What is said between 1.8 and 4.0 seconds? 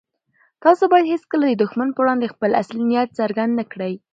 په وړاندې خپل اصلي نيت څرګند نه کړئ.